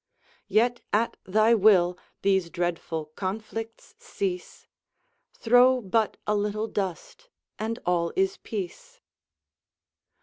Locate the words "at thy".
0.91-1.53